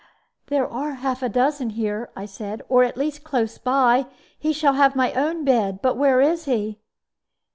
"There 0.47 0.67
are 0.67 0.93
half 0.95 1.21
a 1.21 1.29
dozen 1.29 1.69
here," 1.69 2.09
I 2.15 2.25
said; 2.25 2.63
"or 2.69 2.83
at 2.83 2.97
least 2.97 3.23
close 3.23 3.59
by. 3.59 4.07
He 4.35 4.51
shall 4.51 4.73
have 4.73 4.95
my 4.95 5.13
own 5.13 5.45
bed. 5.45 5.79
But 5.79 5.95
where 5.95 6.19
is 6.21 6.45
he?" 6.45 6.79